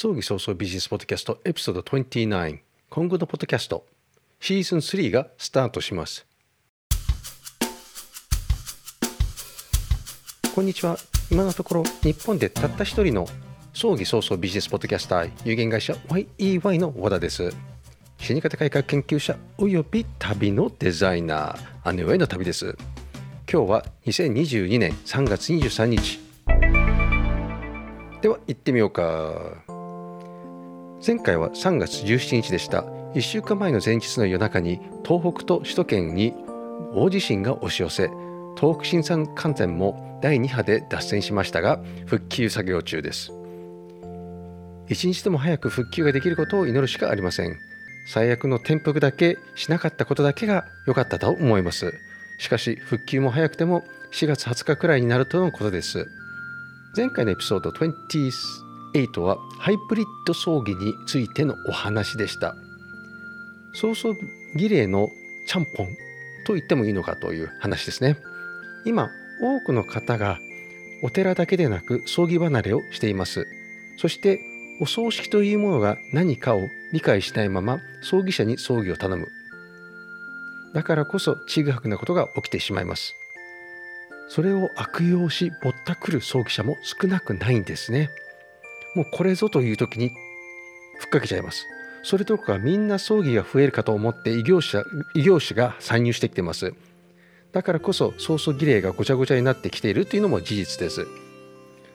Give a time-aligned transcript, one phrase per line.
[0.00, 3.84] 葬儀早々ビジネスポッドキャストエピソード29今後のポッドキャスト。
[4.38, 6.24] シーズン3がスタートします。
[10.54, 10.96] こんにちは。
[11.32, 13.26] 今のところ日本でたった一人の
[13.74, 17.52] 葬儀早々ビジネスポッドキャスター有限会社 YEY の和田です。
[18.18, 22.76] 死に方改革研究者および旅のデザイナー姉上の旅です。
[23.52, 26.20] 今日は2022年3月23日。
[28.22, 29.67] では行ってみようか。
[31.04, 32.82] 前回は3月17日でした。
[33.14, 36.34] 1週間前の前日の夜中に東北と首都圏に
[36.92, 38.10] 大地震が押し寄せ
[38.58, 43.32] 東北新山幹線も第2波で脱線しましたが復旧作業中です。
[44.88, 47.56] 一日でも早く復旧ができることを祈るしかありません。
[48.12, 51.94] 最悪の転覆だけしなかったことだけが良かったと思います。
[52.38, 56.08] しかし復旧も早くても4月20日くらいになるとのことです。
[56.96, 62.54] 前回のエピソード20 8はハイブリッド葬儀についてのお話でした。
[63.74, 64.18] 早々
[64.56, 65.10] 儀礼の
[65.46, 65.88] ちゃんぽん
[66.46, 68.16] と言ってもいいのかという話ですね。
[68.84, 70.38] 今多くの方が
[71.02, 73.46] お寺だけでなく葬儀離れをしています。
[73.98, 74.40] そして
[74.80, 76.62] お葬式というものが何かを
[76.92, 79.28] 理解しないまま葬儀者に葬儀を頼む。
[80.74, 83.14] だからこそちぐはぐなことが起きてしまいます。
[84.28, 88.10] それを悪用しぼったくる葬儀者も少なくないんですね。
[88.94, 90.10] もうこれぞという時に
[90.98, 91.66] ふっかけちゃいます。
[92.02, 96.74] それとかみんな葬儀が増えるかと思って異業者異業種が参入してきてます。
[97.52, 101.06] だからこそ早々儀礼がごちゃごちゃになってきているというのも事実です。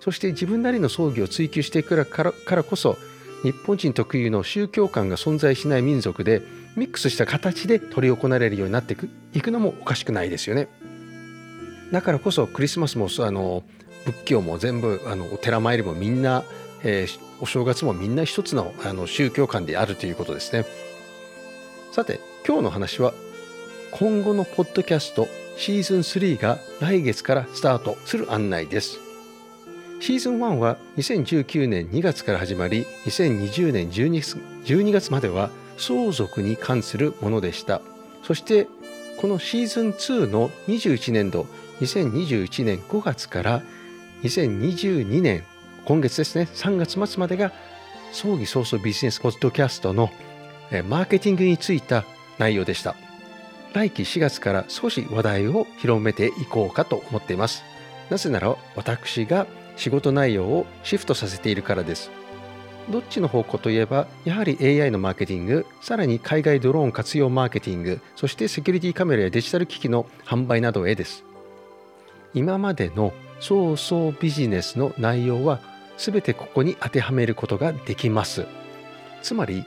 [0.00, 2.98] そして自分なりの葬儀を追求していくからからこそ
[3.42, 6.42] 日本人特有の宗教観が存在しない民族で
[6.76, 10.68] ミックスした形で執り行われるようになっていくいくのもおかしくないですよね。
[11.92, 13.62] だからこそクリスマスもあの
[14.04, 16.42] 仏教も全部あのお寺参りもみんな
[16.84, 20.64] えー、お正月もみんな一つのあの宗教観であるということですね。
[21.92, 23.14] さて今日の話は
[23.90, 28.98] 今後のポッドキャストシーズン3が来月からスタートする案内です。
[30.00, 37.80] シーズン1は2019年2月から始まり2020年 12, 月までは相続に関するものでした。
[38.22, 38.66] そして
[39.18, 41.46] このシーズン2の21年度
[41.80, 43.62] 2021年5月から
[44.22, 45.44] 2022年
[45.84, 47.52] 今月ですね3月末までが
[48.12, 50.10] 葬儀早々ビジネスポッドキャストの
[50.88, 52.04] マーケティングについた
[52.38, 52.94] 内容でした。
[53.74, 57.64] 来期4月から少し話題を広めていこうかと思っています。
[58.08, 59.46] なぜなら私が
[59.76, 62.10] 仕事内容をシフトさせているからです。
[62.88, 71.24] どっちの方向といえばやはり AI のマーケティングさらに海外ドローン活用マーケティングそしてセキュリティカメラやデジタル機器の販売などへです。
[72.34, 75.60] 今までの早々ビジネスの内容は
[75.96, 78.46] 全てここに当てはめることができます。
[79.22, 79.64] つまり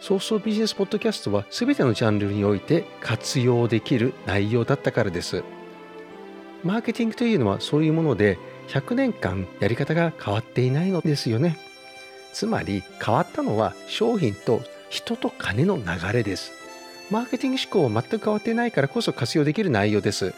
[0.00, 5.42] ソースビジネスポッドキャストは全てのジャンルにおいて活用できる内容だったからです。
[6.62, 11.56] マーケティングというのはそういうもので100年間やり方が変わっていないのですよね。
[12.32, 16.52] つまり変わったのは商品と人と金の流れです。
[17.10, 20.34] マーケティング思考は全く変わっていないからこそ活用できる内容です。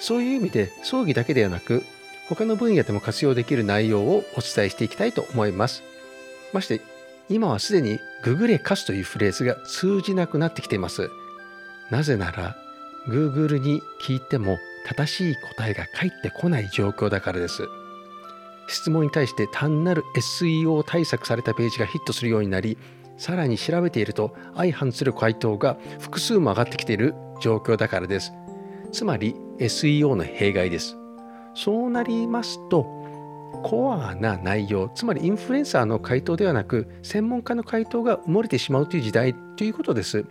[0.00, 1.84] そういう意味で葬儀だけではなく
[2.34, 5.82] 他の分野でも活用できる内容をお伝えしていきたいと思います。
[6.54, 6.80] まして、
[7.28, 11.10] 今はすでにググレカスというフレーズが通じなくなってきています。
[11.90, 12.56] なぜなら、
[13.06, 17.68] Google に聞いても正しい答えが返ってこない状況だからです。
[18.68, 22.78] 質問に対して単なる SEO 対策されたページがヒットするようになり、
[23.18, 28.32] さらに調べていると相反する回答が複数も上がってきている状況だからです。
[28.90, 31.01] つまり SEO の弊害です。
[31.54, 33.02] そうなりますと
[33.62, 40.24] コアな内容つまりインフルエンサーの回答ではなく専門家の回答が埋もれてしまうという時代ということです。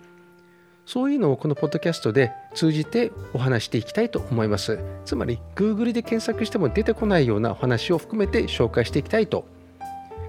[0.86, 4.80] そういうのをこのポッドキャストで通じてお話していきたいと思います。
[5.06, 9.46] つまり Google で検索しても出てこないようなお話を含めて紹介していきたいと。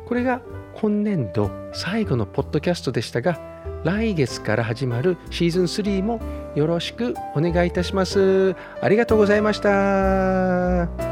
[0.07, 0.43] これが
[0.75, 3.52] 今年度最後のポッドキャストでしたが
[3.85, 6.21] 来月から始まるシーズン3も
[6.55, 8.55] よろしくお願いいたします。
[8.81, 11.12] ありがとうございました。